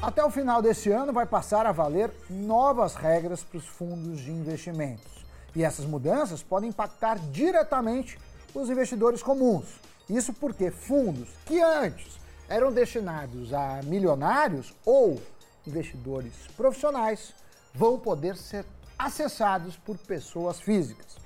Até 0.00 0.24
o 0.24 0.30
final 0.30 0.62
desse 0.62 0.92
ano 0.92 1.12
vai 1.12 1.26
passar 1.26 1.66
a 1.66 1.72
valer 1.72 2.12
novas 2.30 2.94
regras 2.94 3.42
para 3.42 3.58
os 3.58 3.66
fundos 3.66 4.20
de 4.20 4.30
investimentos. 4.30 5.26
E 5.56 5.64
essas 5.64 5.84
mudanças 5.84 6.40
podem 6.40 6.70
impactar 6.70 7.18
diretamente 7.32 8.16
os 8.54 8.70
investidores 8.70 9.24
comuns. 9.24 9.64
Isso 10.08 10.32
porque 10.32 10.70
fundos 10.70 11.28
que 11.44 11.60
antes 11.60 12.16
eram 12.48 12.72
destinados 12.72 13.52
a 13.52 13.80
milionários 13.82 14.72
ou 14.86 15.20
investidores 15.66 16.32
profissionais 16.56 17.34
vão 17.74 17.98
poder 17.98 18.36
ser 18.36 18.64
acessados 18.96 19.76
por 19.76 19.98
pessoas 19.98 20.60
físicas. 20.60 21.16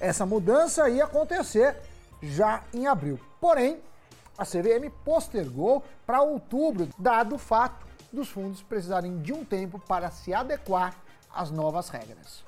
Essa 0.00 0.26
mudança 0.26 0.90
ia 0.90 1.04
acontecer 1.04 1.76
já 2.20 2.64
em 2.74 2.88
abril. 2.88 3.20
Porém, 3.40 3.80
a 4.36 4.44
CVM 4.44 4.90
postergou 5.04 5.84
para 6.04 6.22
outubro, 6.22 6.88
dado 6.98 7.36
o 7.36 7.38
fato 7.38 7.86
dos 8.16 8.30
fundos 8.30 8.62
precisarem 8.62 9.18
de 9.18 9.32
um 9.32 9.44
tempo 9.44 9.78
para 9.78 10.10
se 10.10 10.32
adequar 10.32 10.96
às 11.32 11.50
novas 11.50 11.90
regras. 11.90 12.44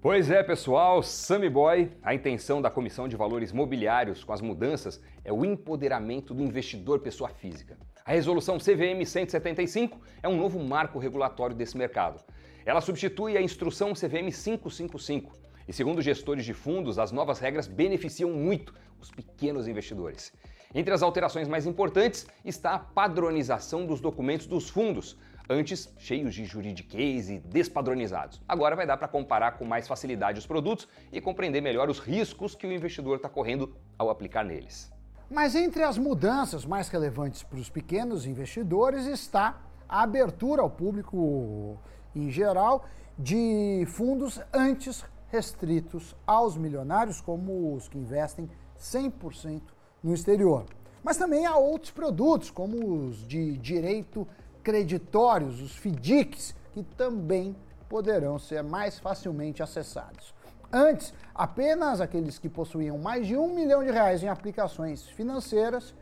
Pois 0.00 0.30
é, 0.30 0.42
pessoal, 0.42 1.02
Sammy 1.02 1.50
Boy, 1.50 1.90
a 2.02 2.14
intenção 2.14 2.62
da 2.62 2.70
Comissão 2.70 3.06
de 3.06 3.16
Valores 3.16 3.52
Mobiliários 3.52 4.24
com 4.24 4.32
as 4.32 4.40
mudanças 4.40 5.00
é 5.24 5.32
o 5.32 5.44
empoderamento 5.44 6.32
do 6.32 6.42
investidor 6.42 7.00
pessoa 7.00 7.28
física. 7.28 7.76
A 8.04 8.12
resolução 8.12 8.56
CVM 8.56 9.04
175 9.04 10.00
é 10.22 10.28
um 10.28 10.36
novo 10.36 10.58
marco 10.60 10.98
regulatório 10.98 11.56
desse 11.56 11.76
mercado. 11.76 12.22
Ela 12.64 12.80
substitui 12.80 13.36
a 13.36 13.42
instrução 13.42 13.92
CVM 13.92 14.30
555 14.30 15.32
e, 15.68 15.72
segundo 15.72 16.00
gestores 16.00 16.44
de 16.44 16.54
fundos, 16.54 16.98
as 16.98 17.10
novas 17.10 17.40
regras 17.40 17.66
beneficiam 17.66 18.30
muito 18.30 18.72
os 19.00 19.10
pequenos 19.10 19.68
investidores. 19.68 20.32
Entre 20.74 20.92
as 20.92 21.02
alterações 21.02 21.48
mais 21.48 21.66
importantes 21.66 22.26
está 22.44 22.74
a 22.74 22.78
padronização 22.78 23.86
dos 23.86 24.00
documentos 24.00 24.46
dos 24.46 24.68
fundos, 24.68 25.16
antes 25.48 25.92
cheios 25.98 26.34
de 26.34 26.44
juridiquês 26.44 27.30
e 27.30 27.38
despadronizados. 27.38 28.42
Agora 28.48 28.74
vai 28.74 28.86
dar 28.86 28.96
para 28.96 29.08
comparar 29.08 29.52
com 29.52 29.64
mais 29.64 29.86
facilidade 29.86 30.38
os 30.38 30.46
produtos 30.46 30.88
e 31.12 31.20
compreender 31.20 31.60
melhor 31.60 31.88
os 31.88 31.98
riscos 31.98 32.54
que 32.54 32.66
o 32.66 32.72
investidor 32.72 33.16
está 33.16 33.28
correndo 33.28 33.74
ao 33.98 34.10
aplicar 34.10 34.44
neles. 34.44 34.92
Mas 35.30 35.54
entre 35.54 35.82
as 35.82 35.98
mudanças 35.98 36.64
mais 36.64 36.88
relevantes 36.88 37.42
para 37.42 37.58
os 37.58 37.70
pequenos 37.70 38.26
investidores 38.26 39.06
está 39.06 39.60
a 39.88 40.02
abertura 40.02 40.62
ao 40.62 40.70
público 40.70 41.78
em 42.14 42.30
geral 42.30 42.84
de 43.18 43.84
fundos 43.88 44.40
antes 44.52 45.04
restritos 45.28 46.14
aos 46.26 46.56
milionários, 46.56 47.20
como 47.20 47.74
os 47.74 47.88
que 47.88 47.98
investem 47.98 48.48
100% 48.78 49.62
no 50.02 50.14
exterior. 50.14 50.64
Mas 51.02 51.16
também 51.16 51.46
há 51.46 51.56
outros 51.56 51.90
produtos, 51.90 52.50
como 52.50 53.06
os 53.06 53.26
de 53.26 53.56
direito 53.58 54.26
creditórios, 54.62 55.60
os 55.60 55.76
FDICs, 55.76 56.54
que 56.72 56.82
também 56.82 57.54
poderão 57.88 58.38
ser 58.38 58.62
mais 58.62 58.98
facilmente 58.98 59.62
acessados. 59.62 60.34
Antes, 60.72 61.14
apenas 61.34 62.00
aqueles 62.00 62.38
que 62.38 62.48
possuíam 62.48 62.98
mais 62.98 63.26
de 63.26 63.36
um 63.36 63.54
milhão 63.54 63.84
de 63.84 63.90
reais 63.90 64.22
em 64.22 64.28
aplicações 64.28 65.06
financeiras 65.08 65.94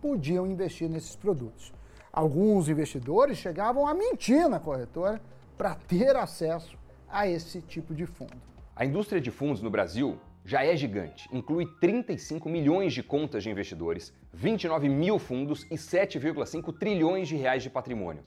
podiam 0.00 0.46
investir 0.46 0.88
nesses 0.88 1.16
produtos. 1.16 1.72
Alguns 2.12 2.68
investidores 2.68 3.36
chegavam 3.36 3.86
a 3.86 3.92
mentir 3.92 4.48
na 4.48 4.60
corretora 4.60 5.20
para 5.58 5.74
ter 5.74 6.14
acesso 6.16 6.78
a 7.08 7.26
esse 7.26 7.60
tipo 7.60 7.94
de 7.94 8.06
fundo. 8.06 8.40
A 8.74 8.84
indústria 8.84 9.20
de 9.20 9.30
fundos 9.30 9.60
no 9.60 9.70
Brasil 9.70 10.18
já 10.46 10.64
é 10.64 10.76
gigante, 10.76 11.28
inclui 11.32 11.66
35 11.80 12.48
milhões 12.48 12.94
de 12.94 13.02
contas 13.02 13.42
de 13.42 13.50
investidores, 13.50 14.14
29 14.32 14.88
mil 14.88 15.18
fundos 15.18 15.66
e 15.72 15.74
7,5 15.74 16.72
trilhões 16.78 17.26
de 17.26 17.34
reais 17.34 17.64
de 17.64 17.68
patrimônio. 17.68 18.22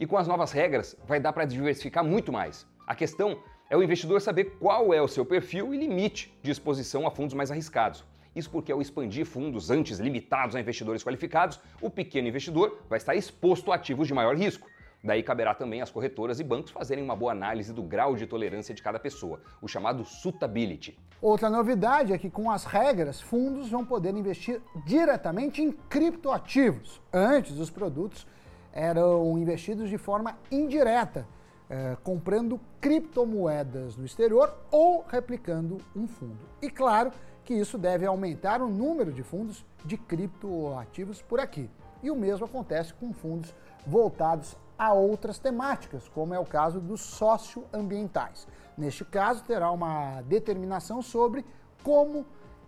E 0.00 0.04
com 0.04 0.18
as 0.18 0.26
novas 0.26 0.50
regras, 0.50 0.96
vai 1.06 1.20
dar 1.20 1.32
para 1.32 1.44
diversificar 1.44 2.02
muito 2.02 2.32
mais. 2.32 2.66
A 2.88 2.94
questão 2.96 3.40
é 3.70 3.76
o 3.76 3.84
investidor 3.84 4.20
saber 4.20 4.56
qual 4.58 4.92
é 4.92 5.00
o 5.00 5.06
seu 5.06 5.24
perfil 5.24 5.72
e 5.72 5.76
limite 5.76 6.36
de 6.42 6.50
exposição 6.50 7.06
a 7.06 7.10
fundos 7.10 7.34
mais 7.34 7.52
arriscados. 7.52 8.04
Isso 8.34 8.50
porque 8.50 8.72
ao 8.72 8.82
expandir 8.82 9.24
fundos 9.24 9.70
antes 9.70 10.00
limitados 10.00 10.56
a 10.56 10.60
investidores 10.60 11.04
qualificados, 11.04 11.60
o 11.80 11.88
pequeno 11.88 12.26
investidor 12.26 12.82
vai 12.88 12.96
estar 12.96 13.14
exposto 13.14 13.70
a 13.70 13.76
ativos 13.76 14.08
de 14.08 14.14
maior 14.14 14.36
risco. 14.36 14.68
Daí 15.02 15.22
caberá 15.22 15.54
também 15.54 15.80
às 15.80 15.90
corretoras 15.90 16.40
e 16.40 16.44
bancos 16.44 16.70
fazerem 16.70 17.02
uma 17.02 17.16
boa 17.16 17.32
análise 17.32 17.72
do 17.72 17.82
grau 17.82 18.14
de 18.14 18.26
tolerância 18.26 18.74
de 18.74 18.82
cada 18.82 18.98
pessoa, 18.98 19.40
o 19.62 19.66
chamado 19.66 20.04
suitability. 20.04 20.98
Outra 21.22 21.48
novidade 21.48 22.12
é 22.12 22.18
que 22.18 22.28
com 22.28 22.50
as 22.50 22.64
regras, 22.64 23.20
fundos 23.20 23.70
vão 23.70 23.84
poder 23.84 24.14
investir 24.14 24.60
diretamente 24.84 25.62
em 25.62 25.72
criptoativos. 25.72 27.00
Antes, 27.12 27.58
os 27.58 27.70
produtos 27.70 28.26
eram 28.72 29.38
investidos 29.38 29.88
de 29.88 29.96
forma 29.96 30.38
indireta, 30.50 31.26
eh, 31.68 31.96
comprando 32.02 32.60
criptomoedas 32.80 33.96
no 33.96 34.04
exterior 34.04 34.54
ou 34.70 35.04
replicando 35.08 35.78
um 35.96 36.06
fundo. 36.06 36.38
E 36.60 36.70
claro 36.70 37.10
que 37.44 37.54
isso 37.54 37.78
deve 37.78 38.04
aumentar 38.04 38.60
o 38.60 38.68
número 38.68 39.12
de 39.12 39.22
fundos 39.22 39.64
de 39.84 39.96
criptoativos 39.96 41.22
por 41.22 41.40
aqui. 41.40 41.70
E 42.02 42.10
o 42.10 42.16
mesmo 42.16 42.46
acontece 42.46 42.94
com 42.94 43.12
fundos 43.12 43.54
voltados 43.86 44.56
a 44.78 44.92
outras 44.92 45.38
temáticas, 45.38 46.08
como 46.08 46.32
é 46.32 46.38
o 46.38 46.44
caso 46.46 46.80
dos 46.80 47.00
socioambientais. 47.00 48.46
Neste 48.76 49.04
caso, 49.04 49.44
terá 49.44 49.70
uma 49.70 50.22
determinação 50.22 51.02
sobre 51.02 51.44
como 51.82 52.24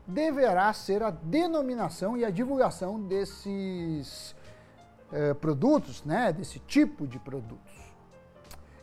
deverá 0.06 0.72
ser 0.72 1.02
a 1.02 1.10
denominação 1.10 2.16
e 2.16 2.24
a 2.24 2.30
divulgação 2.30 3.00
desses 3.00 4.34
eh, 5.12 5.32
produtos, 5.34 6.04
né, 6.04 6.32
desse 6.32 6.58
tipo 6.58 7.06
de 7.06 7.18
produtos. 7.18 7.72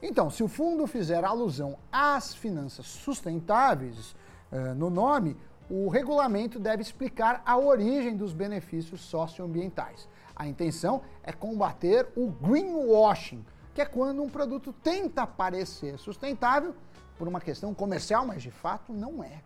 Então, 0.02 0.30
se 0.30 0.42
o 0.42 0.48
fundo 0.48 0.88
fizer 0.88 1.24
alusão 1.26 1.78
às 1.92 2.34
finanças 2.34 2.86
sustentáveis 2.86 4.16
eh, 4.52 4.74
no 4.74 4.90
nome, 4.90 5.36
o 5.70 5.88
regulamento 5.88 6.60
deve 6.60 6.82
explicar 6.82 7.44
a 7.46 7.58
origem 7.58 8.18
dos 8.18 8.34
benefícios 8.34 9.02
socioambientais. 9.02 10.10
A 10.36 10.48
intenção 10.48 11.02
é 11.24 11.32
combater 11.32 12.08
o 12.16 12.28
greenwashing, 12.28 13.46
que 13.74 13.82
é 13.82 13.86
quando 13.86 14.24
um 14.24 14.30
produto 14.30 14.74
tenta 14.74 15.28
parecer 15.28 15.98
sustentável 16.00 16.74
por 17.18 17.28
uma 17.28 17.40
questão 17.40 17.74
comercial, 17.74 18.26
mas 18.26 18.42
de 18.42 18.50
fato 18.50 18.92
não 18.92 19.24
é. 19.24 19.44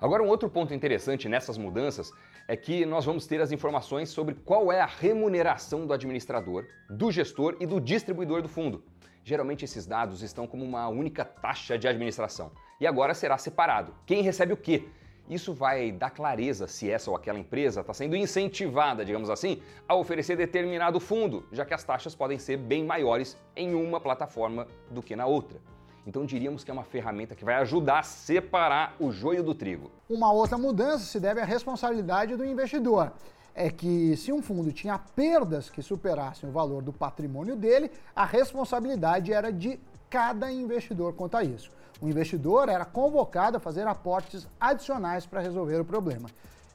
Agora, 0.00 0.22
um 0.22 0.28
outro 0.28 0.48
ponto 0.48 0.72
interessante 0.72 1.28
nessas 1.28 1.58
mudanças 1.58 2.10
é 2.48 2.56
que 2.56 2.86
nós 2.86 3.04
vamos 3.04 3.26
ter 3.26 3.40
as 3.40 3.50
informações 3.52 4.08
sobre 4.08 4.34
qual 4.34 4.70
é 4.70 4.80
a 4.80 4.86
remuneração 4.86 5.86
do 5.86 5.92
administrador, 5.92 6.64
do 6.88 7.10
gestor 7.10 7.56
e 7.60 7.66
do 7.66 7.80
distribuidor 7.80 8.40
do 8.40 8.48
fundo. 8.48 8.84
Geralmente 9.24 9.64
esses 9.64 9.84
dados 9.84 10.22
estão 10.22 10.46
como 10.46 10.64
uma 10.64 10.88
única 10.88 11.24
taxa 11.24 11.76
de 11.76 11.88
administração. 11.88 12.52
E 12.80 12.86
agora 12.86 13.12
será 13.12 13.36
separado. 13.36 13.92
Quem 14.06 14.22
recebe 14.22 14.52
o 14.52 14.56
quê? 14.56 14.88
Isso 15.28 15.52
vai 15.52 15.90
dar 15.90 16.10
clareza 16.10 16.68
se 16.68 16.88
essa 16.88 17.10
ou 17.10 17.16
aquela 17.16 17.38
empresa 17.38 17.80
está 17.80 17.92
sendo 17.92 18.14
incentivada, 18.14 19.04
digamos 19.04 19.28
assim, 19.28 19.60
a 19.88 19.94
oferecer 19.94 20.36
determinado 20.36 21.00
fundo, 21.00 21.44
já 21.50 21.64
que 21.64 21.74
as 21.74 21.82
taxas 21.82 22.14
podem 22.14 22.38
ser 22.38 22.56
bem 22.56 22.84
maiores 22.84 23.36
em 23.56 23.74
uma 23.74 24.00
plataforma 24.00 24.68
do 24.88 25.02
que 25.02 25.16
na 25.16 25.26
outra. 25.26 25.58
Então 26.06 26.24
diríamos 26.24 26.62
que 26.62 26.70
é 26.70 26.74
uma 26.74 26.84
ferramenta 26.84 27.34
que 27.34 27.44
vai 27.44 27.56
ajudar 27.56 27.98
a 27.98 28.02
separar 28.04 28.94
o 29.00 29.10
joio 29.10 29.42
do 29.42 29.52
trigo. 29.52 29.90
Uma 30.08 30.30
outra 30.32 30.56
mudança 30.56 31.04
se 31.04 31.18
deve 31.18 31.40
à 31.40 31.44
responsabilidade 31.44 32.36
do 32.36 32.44
investidor. 32.44 33.12
É 33.52 33.70
que 33.70 34.16
se 34.16 34.32
um 34.32 34.40
fundo 34.40 34.70
tinha 34.70 34.98
perdas 34.98 35.68
que 35.68 35.82
superassem 35.82 36.48
o 36.48 36.52
valor 36.52 36.82
do 36.82 36.92
patrimônio 36.92 37.56
dele, 37.56 37.90
a 38.14 38.24
responsabilidade 38.24 39.32
era 39.32 39.50
de 39.50 39.80
cada 40.10 40.50
investidor 40.50 41.14
quanto 41.14 41.36
a 41.36 41.44
isso. 41.44 41.70
O 42.00 42.08
investidor 42.08 42.68
era 42.68 42.84
convocado 42.84 43.56
a 43.56 43.60
fazer 43.60 43.86
aportes 43.86 44.46
adicionais 44.60 45.24
para 45.24 45.40
resolver 45.40 45.80
o 45.80 45.84
problema. 45.84 46.28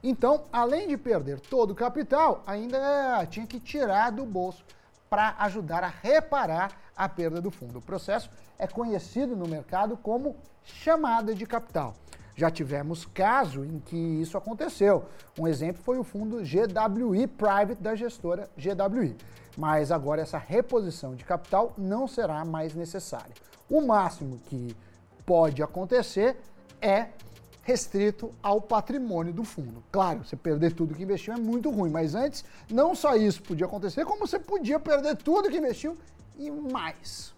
Então, 0.04 0.46
além 0.52 0.88
de 0.88 0.98
perder 0.98 1.40
todo 1.40 1.72
o 1.72 1.76
capital, 1.76 2.44
ainda 2.48 3.26
tinha 3.28 3.46
que 3.46 3.60
tirar 3.60 4.12
do 4.12 4.26
bolso 4.26 4.64
para 5.10 5.36
ajudar 5.40 5.84
a 5.84 5.88
reparar 5.88 6.72
a 6.96 7.08
perda 7.08 7.40
do 7.40 7.52
fundo. 7.52 7.80
O 7.80 7.82
processo 7.82 8.30
é 8.58 8.66
conhecido 8.66 9.36
no 9.36 9.48
mercado 9.48 9.96
como 9.98 10.36
chamada 10.64 11.36
de 11.36 11.46
capital. 11.46 11.94
Já 12.36 12.50
tivemos 12.50 13.06
caso 13.06 13.64
em 13.64 13.80
que 13.80 13.96
isso 13.96 14.38
aconteceu. 14.38 15.06
Um 15.38 15.48
exemplo 15.48 15.84
foi 15.84 16.00
o 16.00 16.04
fundo 16.04 16.38
GWI 16.38 17.28
Private 17.28 17.76
da 17.76 17.94
gestora 17.94 18.50
GWI. 18.58 19.16
Mas 19.58 19.92
agora 19.92 20.22
essa 20.22 20.38
reposição 20.38 21.16
de 21.16 21.24
capital 21.26 21.74
não 21.78 22.08
será 22.08 22.44
mais 22.46 22.74
necessária. 22.74 23.34
O 23.70 23.82
máximo 23.82 24.40
que 24.46 24.76
pode 25.26 25.62
acontecer 25.62 26.38
é 26.82 27.08
restrito 27.64 28.34
ao 28.42 28.60
patrimônio 28.60 29.32
do 29.32 29.44
fundo. 29.44 29.84
Claro, 29.92 30.26
você 30.26 30.36
perder 30.36 30.74
tudo 30.74 30.96
que 30.96 31.04
investiu 31.04 31.34
é 31.34 31.38
muito 31.38 31.70
ruim, 31.70 31.92
mas 31.92 32.16
antes 32.16 32.44
não 32.70 32.96
só 32.96 33.16
isso 33.16 33.44
podia 33.44 33.68
acontecer, 33.68 34.04
como 34.04 34.26
você 34.26 34.40
podia 34.40 34.80
perder 34.80 35.16
tudo 35.18 35.50
que 35.50 35.58
investiu 35.58 35.96
e 36.40 36.50
mais. 36.50 37.34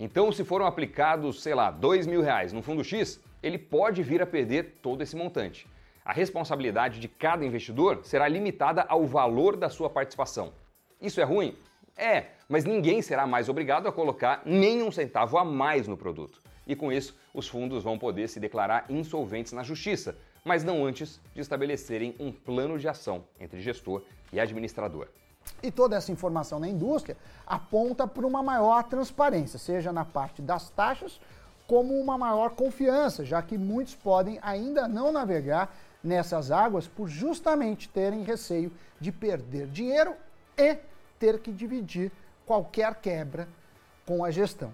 Então, 0.00 0.32
se 0.32 0.44
foram 0.44 0.66
aplicados, 0.66 1.42
sei 1.42 1.54
lá, 1.54 1.70
dois 1.70 2.06
mil 2.06 2.22
reais 2.22 2.52
no 2.52 2.60
fundo 2.60 2.82
X, 2.82 3.20
ele 3.40 3.56
pode 3.58 4.02
vir 4.02 4.20
a 4.20 4.26
perder 4.26 4.78
todo 4.82 5.02
esse 5.02 5.14
montante. 5.14 5.66
a 6.08 6.12
responsabilidade 6.14 7.00
de 7.00 7.06
cada 7.06 7.44
investidor 7.44 8.00
será 8.02 8.26
limitada 8.26 8.82
ao 8.88 9.06
valor 9.06 9.58
da 9.58 9.68
sua 9.68 9.90
participação. 9.90 10.54
Isso 11.00 11.20
é 11.20 11.24
ruim? 11.24 11.56
É, 11.96 12.26
mas 12.48 12.64
ninguém 12.64 13.00
será 13.02 13.26
mais 13.26 13.48
obrigado 13.48 13.86
a 13.86 13.92
colocar 13.92 14.42
nem 14.44 14.82
um 14.82 14.90
centavo 14.90 15.38
a 15.38 15.44
mais 15.44 15.86
no 15.86 15.96
produto. 15.96 16.42
E 16.66 16.74
com 16.74 16.92
isso, 16.92 17.16
os 17.32 17.48
fundos 17.48 17.84
vão 17.84 17.98
poder 17.98 18.28
se 18.28 18.40
declarar 18.40 18.84
insolventes 18.88 19.52
na 19.52 19.62
justiça, 19.62 20.16
mas 20.44 20.64
não 20.64 20.84
antes 20.84 21.20
de 21.34 21.40
estabelecerem 21.40 22.14
um 22.18 22.32
plano 22.32 22.78
de 22.78 22.88
ação 22.88 23.24
entre 23.40 23.60
gestor 23.60 24.02
e 24.32 24.40
administrador. 24.40 25.08
E 25.62 25.70
toda 25.70 25.96
essa 25.96 26.12
informação 26.12 26.58
na 26.58 26.68
indústria 26.68 27.16
aponta 27.46 28.06
para 28.06 28.26
uma 28.26 28.42
maior 28.42 28.82
transparência, 28.84 29.58
seja 29.58 29.92
na 29.92 30.04
parte 30.04 30.42
das 30.42 30.70
taxas, 30.70 31.20
como 31.66 31.94
uma 31.94 32.18
maior 32.18 32.50
confiança, 32.50 33.24
já 33.24 33.40
que 33.40 33.56
muitos 33.56 33.94
podem 33.94 34.38
ainda 34.42 34.88
não 34.88 35.12
navegar 35.12 35.74
nessas 36.02 36.50
águas 36.50 36.86
por 36.86 37.08
justamente 37.08 37.88
terem 37.88 38.22
receio 38.22 38.72
de 39.00 39.12
perder 39.12 39.66
dinheiro 39.68 40.14
e 40.58 40.76
ter 41.18 41.38
que 41.38 41.52
dividir 41.52 42.10
qualquer 42.44 42.94
quebra 42.96 43.48
com 44.04 44.24
a 44.24 44.30
gestão. 44.30 44.72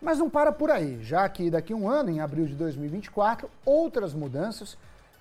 Mas 0.00 0.18
não 0.18 0.30
para 0.30 0.52
por 0.52 0.70
aí, 0.70 1.02
já 1.02 1.28
que 1.28 1.50
daqui 1.50 1.72
a 1.72 1.76
um 1.76 1.88
ano, 1.88 2.10
em 2.10 2.20
abril 2.20 2.46
de 2.46 2.54
2024, 2.54 3.50
outras 3.64 4.14
mudanças 4.14 4.76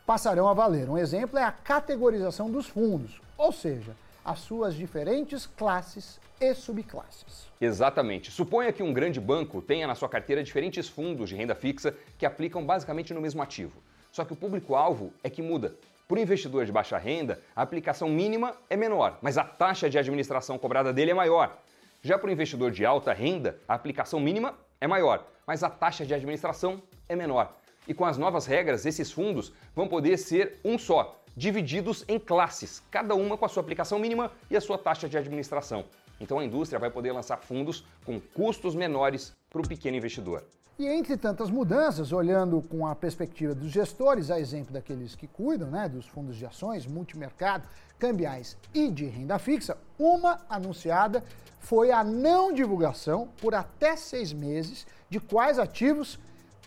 passarão 0.05 0.47
a 0.47 0.53
valer. 0.53 0.89
Um 0.89 0.97
exemplo 0.97 1.39
é 1.39 1.43
a 1.43 1.51
categorização 1.51 2.51
dos 2.51 2.67
fundos, 2.67 3.21
ou 3.37 3.51
seja, 3.51 3.95
as 4.23 4.39
suas 4.39 4.75
diferentes 4.75 5.45
classes 5.45 6.19
e 6.39 6.53
subclasses. 6.53 7.47
Exatamente. 7.59 8.31
Suponha 8.31 8.73
que 8.73 8.83
um 8.83 8.93
grande 8.93 9.19
banco 9.19 9.61
tenha 9.61 9.87
na 9.87 9.95
sua 9.95 10.09
carteira 10.09 10.43
diferentes 10.43 10.87
fundos 10.87 11.29
de 11.29 11.35
renda 11.35 11.55
fixa 11.55 11.95
que 12.17 12.25
aplicam 12.25 12.65
basicamente 12.65 13.13
no 13.13 13.21
mesmo 13.21 13.41
ativo. 13.41 13.81
Só 14.15 14.23
que 14.23 14.31
o 14.31 14.35
público-alvo 14.37 15.11
é 15.21 15.29
que 15.29 15.41
muda. 15.41 15.75
Para 16.07 16.15
o 16.15 16.21
investidor 16.21 16.65
de 16.65 16.71
baixa 16.71 16.97
renda, 16.97 17.41
a 17.53 17.61
aplicação 17.61 18.07
mínima 18.07 18.55
é 18.69 18.77
menor, 18.77 19.19
mas 19.21 19.37
a 19.37 19.43
taxa 19.43 19.89
de 19.89 19.97
administração 19.97 20.57
cobrada 20.57 20.93
dele 20.93 21.11
é 21.11 21.13
maior. 21.13 21.57
Já 22.01 22.17
para 22.17 22.29
o 22.29 22.31
investidor 22.31 22.71
de 22.71 22.85
alta 22.85 23.11
renda, 23.11 23.59
a 23.67 23.73
aplicação 23.73 24.17
mínima 24.21 24.57
é 24.79 24.87
maior, 24.87 25.27
mas 25.45 25.63
a 25.63 25.69
taxa 25.69 26.05
de 26.05 26.13
administração 26.13 26.81
é 27.09 27.13
menor. 27.13 27.57
E 27.85 27.93
com 27.93 28.05
as 28.05 28.17
novas 28.17 28.45
regras, 28.45 28.85
esses 28.85 29.11
fundos 29.11 29.51
vão 29.75 29.85
poder 29.85 30.15
ser 30.15 30.61
um 30.63 30.77
só, 30.77 31.21
divididos 31.35 32.05
em 32.07 32.17
classes, 32.17 32.81
cada 32.89 33.15
uma 33.15 33.37
com 33.37 33.43
a 33.43 33.49
sua 33.49 33.63
aplicação 33.63 33.99
mínima 33.99 34.31
e 34.49 34.55
a 34.55 34.61
sua 34.61 34.77
taxa 34.77 35.09
de 35.09 35.17
administração. 35.17 35.83
Então 36.21 36.39
a 36.39 36.45
indústria 36.45 36.79
vai 36.79 36.89
poder 36.89 37.11
lançar 37.11 37.35
fundos 37.35 37.83
com 38.05 38.17
custos 38.33 38.75
menores 38.75 39.35
para 39.49 39.59
o 39.59 39.67
pequeno 39.67 39.97
investidor. 39.97 40.41
E 40.77 40.87
entre 40.87 41.15
tantas 41.15 41.49
mudanças, 41.49 42.11
olhando 42.11 42.61
com 42.61 42.85
a 42.85 42.93
perspectiva 42.93 43.55
dos 43.55 43.71
gestores, 43.71 44.29
a 44.29 44.37
exemplo 44.37 44.73
daqueles 44.73 45.15
que 45.15 45.25
cuidam 45.25 45.69
né, 45.69 45.87
dos 45.87 46.05
fundos 46.05 46.35
de 46.35 46.45
ações, 46.45 46.85
multimercado, 46.85 47.65
cambiais 47.97 48.57
e 48.73 48.89
de 48.91 49.05
renda 49.05 49.39
fixa, 49.39 49.77
uma 49.97 50.41
anunciada 50.49 51.23
foi 51.61 51.91
a 51.91 52.03
não 52.03 52.51
divulgação 52.51 53.29
por 53.39 53.55
até 53.55 53.95
seis 53.95 54.33
meses 54.33 54.85
de 55.09 55.17
quais 55.17 55.57
ativos 55.57 56.19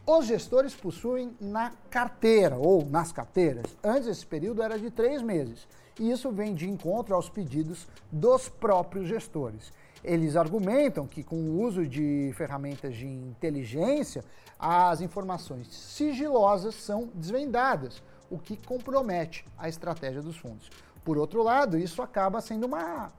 os 0.06 0.24
gestores 0.24 0.74
possuem 0.74 1.36
na 1.38 1.70
carteira 1.90 2.56
ou 2.56 2.86
nas 2.86 3.12
carteiras. 3.12 3.76
Antes 3.84 4.08
esse 4.08 4.24
período 4.24 4.62
era 4.62 4.78
de 4.78 4.90
três 4.90 5.20
meses. 5.20 5.68
E 6.00 6.10
isso 6.10 6.30
vem 6.30 6.54
de 6.54 6.66
encontro 6.66 7.14
aos 7.14 7.28
pedidos 7.28 7.86
dos 8.10 8.48
próprios 8.48 9.06
gestores. 9.06 9.70
Eles 10.04 10.36
argumentam 10.36 11.06
que, 11.06 11.22
com 11.22 11.36
o 11.36 11.60
uso 11.60 11.86
de 11.86 12.32
ferramentas 12.36 12.94
de 12.94 13.06
inteligência, 13.06 14.24
as 14.58 15.00
informações 15.00 15.68
sigilosas 15.68 16.74
são 16.74 17.10
desvendadas, 17.14 18.02
o 18.30 18.38
que 18.38 18.56
compromete 18.56 19.44
a 19.56 19.68
estratégia 19.68 20.22
dos 20.22 20.36
fundos. 20.36 20.70
Por 21.04 21.16
outro 21.16 21.42
lado, 21.42 21.78
isso 21.78 22.02
acaba 22.02 22.40
sendo 22.40 22.66
uma 22.66 23.12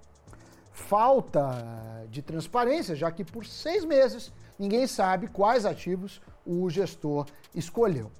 falta 0.71 2.05
de 2.09 2.21
transparência, 2.21 2.95
já 2.95 3.11
que 3.11 3.23
por 3.23 3.45
seis 3.45 3.83
meses 3.83 4.31
ninguém 4.57 4.87
sabe 4.87 5.27
quais 5.27 5.65
ativos 5.65 6.21
o 6.45 6.69
gestor 6.69 7.25
escolheu. 7.53 8.11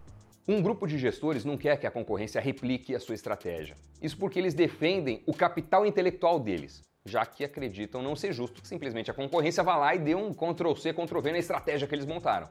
Um 0.48 0.62
grupo 0.62 0.88
de 0.88 0.98
gestores 0.98 1.46
não 1.46 1.58
quer 1.58 1.78
que 1.78 1.86
a 1.86 1.92
concorrência 1.92 2.42
replique 2.42 2.96
a 2.96 3.00
sua 3.00 3.14
estratégia. 3.14 3.78
Isso 4.02 4.18
porque 4.18 4.40
eles 4.40 4.54
defendem 4.54 5.22
o 5.28 5.34
capital 5.34 5.86
intelectual 5.86 6.40
deles 6.40 6.82
já 7.06 7.26
que 7.26 7.44
acreditam 7.44 8.02
não 8.02 8.16
ser 8.16 8.34
justo 8.34 8.62
que 8.62 8.68
simplesmente 8.68 9.10
a 9.10 9.14
concorrência 9.14 9.64
vá 9.64 9.76
lá 9.76 9.96
e 9.96 10.00
dê 10.00 10.16
um 10.16 10.34
Ctrl-C, 10.34 10.94
Ctrl-V 10.94 11.32
na 11.32 11.40
estratégia 11.40 11.88
que 11.88 11.96
eles 11.96 12.06
montaram. 12.06 12.50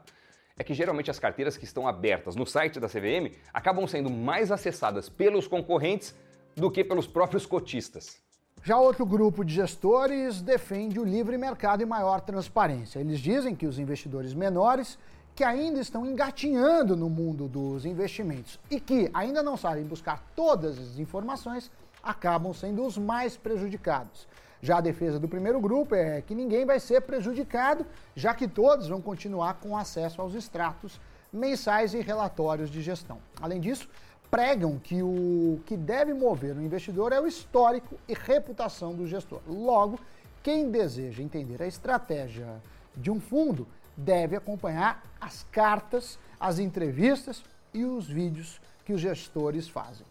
É 0.57 0.63
que 0.63 0.73
geralmente 0.73 1.09
as 1.09 1.19
carteiras 1.19 1.55
que 1.55 1.63
estão 1.63 1.87
abertas 1.87 2.35
no 2.35 2.45
site 2.45 2.79
da 2.79 2.87
CVM 2.87 3.33
acabam 3.53 3.87
sendo 3.87 4.09
mais 4.09 4.51
acessadas 4.51 5.07
pelos 5.07 5.47
concorrentes 5.47 6.13
do 6.55 6.69
que 6.69 6.83
pelos 6.83 7.07
próprios 7.07 7.45
cotistas. 7.45 8.21
Já 8.61 8.77
outro 8.77 9.05
grupo 9.05 9.45
de 9.45 9.53
gestores 9.53 10.41
defende 10.41 10.99
o 10.99 11.05
livre 11.05 11.37
mercado 11.37 11.81
e 11.81 11.85
maior 11.85 12.19
transparência. 12.19 12.99
Eles 12.99 13.19
dizem 13.19 13.55
que 13.55 13.65
os 13.65 13.79
investidores 13.79 14.33
menores 14.33 14.97
que 15.33 15.43
ainda 15.45 15.79
estão 15.79 16.05
engatinhando 16.05 16.97
no 16.97 17.09
mundo 17.09 17.47
dos 17.47 17.85
investimentos 17.85 18.59
e 18.69 18.77
que 18.77 19.09
ainda 19.13 19.41
não 19.41 19.55
sabem 19.55 19.85
buscar 19.85 20.21
todas 20.35 20.77
as 20.77 20.99
informações 20.99 21.71
acabam 22.03 22.53
sendo 22.53 22.85
os 22.85 22.97
mais 22.97 23.37
prejudicados. 23.37 24.27
Já 24.61 24.77
a 24.77 24.81
defesa 24.81 25.19
do 25.19 25.27
primeiro 25.27 25.59
grupo 25.59 25.95
é 25.95 26.21
que 26.21 26.35
ninguém 26.35 26.65
vai 26.65 26.79
ser 26.79 27.01
prejudicado, 27.01 27.85
já 28.15 28.33
que 28.33 28.47
todos 28.47 28.87
vão 28.87 29.01
continuar 29.01 29.55
com 29.55 29.77
acesso 29.77 30.21
aos 30.21 30.33
extratos 30.33 30.99
mensais 31.31 31.93
e 31.93 32.01
relatórios 32.01 32.69
de 32.69 32.81
gestão. 32.81 33.19
Além 33.41 33.61
disso, 33.61 33.87
pregam 34.29 34.77
que 34.77 35.01
o 35.01 35.61
que 35.65 35.77
deve 35.77 36.13
mover 36.13 36.55
o 36.55 36.61
investidor 36.61 37.13
é 37.13 37.21
o 37.21 37.27
histórico 37.27 37.97
e 38.07 38.13
reputação 38.13 38.93
do 38.93 39.07
gestor. 39.07 39.39
Logo, 39.47 39.99
quem 40.43 40.69
deseja 40.69 41.23
entender 41.23 41.61
a 41.61 41.67
estratégia 41.67 42.61
de 42.95 43.09
um 43.09 43.19
fundo 43.19 43.67
deve 43.95 44.35
acompanhar 44.35 45.03
as 45.19 45.43
cartas, 45.51 46.19
as 46.39 46.59
entrevistas 46.59 47.43
e 47.73 47.85
os 47.85 48.07
vídeos 48.07 48.61
que 48.83 48.93
os 48.93 49.01
gestores 49.01 49.67
fazem. 49.67 50.05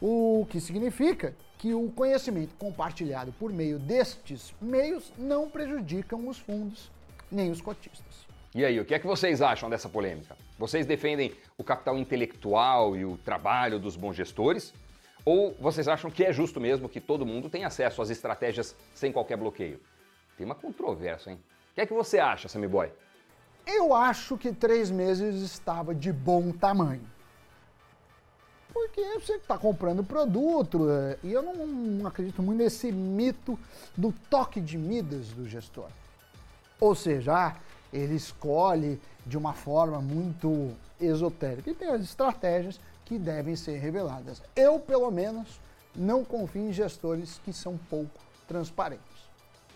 O 0.00 0.46
que 0.50 0.60
significa 0.60 1.34
que 1.64 1.72
o 1.72 1.90
conhecimento 1.90 2.54
compartilhado 2.56 3.32
por 3.32 3.50
meio 3.50 3.78
destes 3.78 4.54
meios 4.60 5.10
não 5.16 5.48
prejudicam 5.48 6.28
os 6.28 6.38
fundos 6.38 6.90
nem 7.30 7.50
os 7.50 7.62
cotistas. 7.62 8.26
E 8.54 8.64
aí, 8.64 8.78
o 8.78 8.84
que 8.84 8.94
é 8.94 8.98
que 8.98 9.06
vocês 9.06 9.40
acham 9.40 9.70
dessa 9.70 9.88
polêmica? 9.88 10.36
Vocês 10.58 10.84
defendem 10.86 11.32
o 11.56 11.64
capital 11.64 11.96
intelectual 11.96 12.94
e 12.94 13.04
o 13.04 13.16
trabalho 13.16 13.78
dos 13.78 13.96
bons 13.96 14.14
gestores? 14.14 14.74
Ou 15.24 15.56
vocês 15.58 15.88
acham 15.88 16.10
que 16.10 16.22
é 16.22 16.32
justo 16.32 16.60
mesmo 16.60 16.86
que 16.88 17.00
todo 17.00 17.24
mundo 17.24 17.48
tenha 17.48 17.66
acesso 17.66 18.02
às 18.02 18.10
estratégias 18.10 18.76
sem 18.94 19.10
qualquer 19.10 19.38
bloqueio? 19.38 19.80
Tem 20.36 20.44
uma 20.44 20.54
controvérsia, 20.54 21.30
hein? 21.30 21.38
O 21.72 21.74
que 21.74 21.80
é 21.80 21.86
que 21.86 21.94
você 21.94 22.18
acha, 22.18 22.46
Sammy 22.46 22.68
Boy? 22.68 22.92
Eu 23.66 23.94
acho 23.94 24.36
que 24.36 24.52
três 24.52 24.90
meses 24.90 25.40
estava 25.40 25.94
de 25.94 26.12
bom 26.12 26.52
tamanho 26.52 27.13
porque 28.74 29.00
você 29.20 29.34
está 29.34 29.56
comprando 29.56 30.02
produto 30.02 30.90
é, 30.90 31.16
e 31.22 31.32
eu 31.32 31.42
não, 31.42 32.06
acredito 32.06 32.42
muito 32.42 32.58
nesse 32.58 32.90
mito 32.90 33.56
do 33.96 34.12
toque 34.28 34.60
de 34.60 34.76
Midas 34.76 35.28
do 35.28 35.48
gestor. 35.48 35.88
Ou 36.80 36.92
seja, 36.92 37.54
ele 37.92 38.16
escolhe 38.16 39.00
de 39.24 39.38
uma 39.38 39.52
forma 39.52 40.00
muito 40.00 40.74
esotérica 41.00 41.70
e 41.70 41.74
tem 41.74 41.88
as 41.88 42.02
estratégias 42.02 42.80
que 43.04 43.16
devem 43.16 43.54
ser 43.54 43.78
reveladas. 43.78 44.42
Eu, 44.56 44.80
pelo 44.80 45.10
menos, 45.10 45.60
não 45.94 46.24
confio 46.24 46.68
em 46.68 46.72
gestores 46.72 47.40
que 47.44 47.52
são 47.52 47.78
pouco 47.88 48.20
transparentes. 48.48 49.04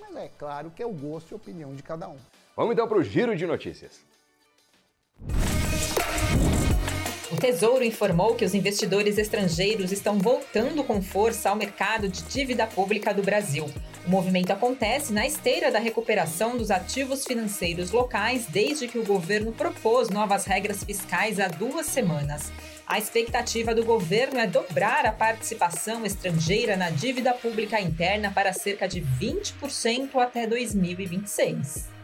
Mas 0.01 0.17
é 0.17 0.31
claro 0.37 0.73
que 0.75 0.83
é 0.83 0.87
o 0.87 0.93
gosto 0.93 1.31
e 1.31 1.35
opinião 1.35 1.73
de 1.75 1.83
cada 1.83 2.09
um. 2.09 2.17
Vamos 2.57 2.73
então 2.73 2.89
para 2.89 2.99
o 2.99 3.03
giro 3.03 3.37
de 3.37 3.47
notícias. 3.47 4.01
O 7.31 7.37
Tesouro 7.37 7.85
informou 7.85 8.35
que 8.35 8.45
os 8.45 8.55
investidores 8.55 9.19
estrangeiros 9.19 9.93
estão 9.93 10.19
voltando 10.19 10.83
com 10.83 11.03
força 11.03 11.51
ao 11.51 11.57
mercado 11.57 12.09
de 12.09 12.23
dívida 12.23 12.67
pública 12.67 13.13
do 13.13 13.23
Brasil. 13.23 13.71
O 14.07 14.09
movimento 14.09 14.51
acontece 14.51 15.13
na 15.13 15.27
esteira 15.27 15.71
da 15.71 15.79
recuperação 15.79 16.57
dos 16.57 16.71
ativos 16.71 17.27
financeiros 17.27 17.91
locais 17.91 18.47
desde 18.47 18.89
que 18.89 18.99
o 18.99 19.05
governo 19.05 19.53
propôs 19.53 20.09
novas 20.09 20.47
regras 20.47 20.83
fiscais 20.83 21.39
há 21.39 21.49
duas 21.49 21.85
semanas. 21.85 22.51
A 22.87 22.99
expectativa 22.99 23.75
do 23.75 23.85
governo 23.85 24.41
é 24.41 24.47
dobrar 24.47 25.05
a 25.05 25.13
participação 25.13 26.07
estrangeira 26.07 26.79
na 26.79 26.89
dívida 26.89 27.35
pública 27.35 27.79
interna 27.79 28.31
para 28.31 28.55
cerca 28.55 28.89
de 28.89 29.03
20% 29.03 30.15
até 30.17 30.47
2026 30.47 31.98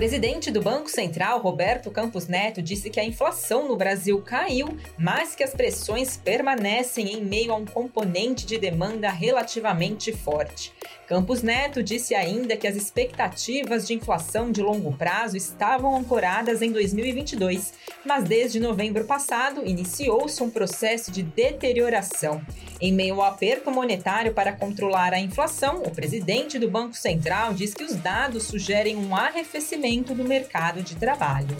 presidente 0.00 0.50
do 0.50 0.62
Banco 0.62 0.88
Central, 0.88 1.42
Roberto 1.42 1.90
Campos 1.90 2.26
Neto, 2.26 2.62
disse 2.62 2.88
que 2.88 2.98
a 2.98 3.04
inflação 3.04 3.68
no 3.68 3.76
Brasil 3.76 4.18
caiu, 4.22 4.74
mas 4.96 5.34
que 5.34 5.44
as 5.44 5.52
pressões 5.52 6.16
permanecem 6.16 7.12
em 7.12 7.22
meio 7.22 7.52
a 7.52 7.56
um 7.56 7.66
componente 7.66 8.46
de 8.46 8.56
demanda 8.56 9.10
relativamente 9.10 10.10
forte. 10.10 10.72
Campos 11.06 11.42
Neto 11.42 11.82
disse 11.82 12.14
ainda 12.14 12.56
que 12.56 12.66
as 12.66 12.76
expectativas 12.76 13.86
de 13.86 13.92
inflação 13.92 14.50
de 14.50 14.62
longo 14.62 14.96
prazo 14.96 15.36
estavam 15.36 15.96
ancoradas 15.96 16.62
em 16.62 16.72
2022, 16.72 17.74
mas 18.06 18.24
desde 18.24 18.58
novembro 18.58 19.04
passado 19.04 19.66
iniciou-se 19.66 20.42
um 20.42 20.48
processo 20.48 21.10
de 21.10 21.22
deterioração. 21.22 22.40
Em 22.80 22.92
meio 22.92 23.16
ao 23.16 23.24
aperto 23.24 23.70
monetário 23.70 24.32
para 24.32 24.52
controlar 24.52 25.12
a 25.12 25.20
inflação, 25.20 25.82
o 25.82 25.90
presidente 25.90 26.58
do 26.58 26.70
Banco 26.70 26.94
Central 26.94 27.52
diz 27.52 27.74
que 27.74 27.84
os 27.84 27.96
dados 27.96 28.44
sugerem 28.44 28.96
um 28.96 29.14
arrefecimento 29.14 29.89
do 29.98 30.24
mercado 30.24 30.82
de 30.82 30.94
trabalho. 30.94 31.56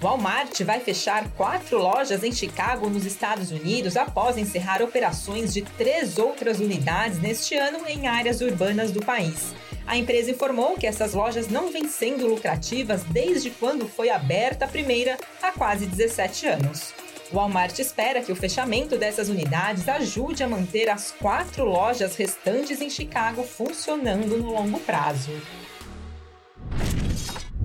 Walmart 0.00 0.62
vai 0.62 0.80
fechar 0.80 1.30
quatro 1.32 1.76
lojas 1.76 2.24
em 2.24 2.32
Chicago, 2.32 2.88
nos 2.88 3.04
Estados 3.04 3.50
Unidos, 3.50 3.98
após 3.98 4.38
encerrar 4.38 4.80
operações 4.82 5.52
de 5.52 5.60
três 5.60 6.16
outras 6.16 6.58
unidades 6.58 7.20
neste 7.20 7.54
ano 7.54 7.80
em 7.86 8.06
áreas 8.06 8.40
urbanas 8.40 8.90
do 8.90 9.04
país. 9.04 9.54
A 9.86 9.98
empresa 9.98 10.30
informou 10.30 10.76
que 10.76 10.86
essas 10.86 11.12
lojas 11.12 11.48
não 11.48 11.70
vêm 11.70 11.86
sendo 11.86 12.26
lucrativas 12.26 13.04
desde 13.04 13.50
quando 13.50 13.86
foi 13.86 14.08
aberta 14.08 14.64
a 14.64 14.68
primeira, 14.68 15.18
há 15.42 15.52
quase 15.52 15.84
17 15.84 16.46
anos. 16.46 16.94
Walmart 17.32 17.78
espera 17.78 18.22
que 18.22 18.32
o 18.32 18.36
fechamento 18.36 18.98
dessas 18.98 19.28
unidades 19.28 19.88
ajude 19.88 20.42
a 20.42 20.48
manter 20.48 20.88
as 20.88 21.12
quatro 21.12 21.64
lojas 21.64 22.16
restantes 22.16 22.80
em 22.80 22.90
Chicago 22.90 23.44
funcionando 23.44 24.36
no 24.36 24.50
longo 24.50 24.80
prazo. 24.80 25.30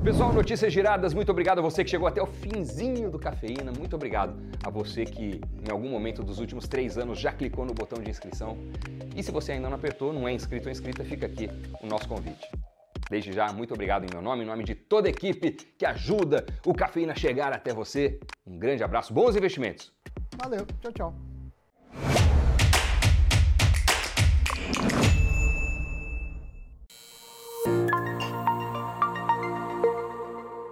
Pessoal, 0.04 0.32
notícias 0.32 0.72
giradas, 0.72 1.16
muito 1.16 1.32
obrigado 1.32 1.58
a 1.58 1.62
você 1.64 1.84
que 1.84 1.90
chegou 1.90 2.08
até 2.08 2.22
o 2.22 2.28
finzinho 2.28 3.10
do 3.10 3.18
Cafeína, 3.18 3.72
muito 3.72 3.96
obrigado 3.96 4.36
a 4.64 4.70
você 4.70 5.04
que 5.04 5.42
em 5.68 5.72
algum 5.72 5.90
momento 5.90 6.22
dos 6.22 6.38
últimos 6.38 6.68
três 6.68 6.96
anos 6.96 7.20
já 7.20 7.32
clicou 7.32 7.66
no 7.66 7.74
botão 7.74 7.98
de 7.98 8.12
inscrição. 8.12 8.56
E 9.16 9.24
se 9.24 9.32
você 9.32 9.54
ainda 9.54 9.68
não 9.68 9.78
apertou, 9.78 10.14
não 10.14 10.28
é 10.28 10.32
inscrito 10.32 10.68
ou 10.68 10.72
inscrita, 10.72 11.04
fica 11.04 11.26
aqui 11.26 11.50
o 11.82 11.88
nosso 11.88 12.08
convite. 12.08 12.48
Desde 13.10 13.32
já, 13.32 13.52
muito 13.54 13.74
obrigado 13.74 14.04
em 14.04 14.10
meu 14.12 14.22
nome, 14.22 14.44
em 14.44 14.48
nome 14.48 14.64
de 14.64 14.74
toda 14.74 15.08
a 15.08 15.12
equipe 15.12 15.52
que 15.52 15.86
ajuda 15.86 16.46
o 16.66 16.74
Cafeína 16.74 17.14
a 17.14 17.16
chegar 17.16 17.54
até 17.54 17.74
você. 17.74 18.20
Um 18.46 18.58
grande 18.58 18.84
abraço, 18.84 19.14
bons 19.14 19.36
investimentos. 19.36 19.92
Valeu, 20.38 20.66
tchau, 20.82 20.92
tchau. 20.92 22.35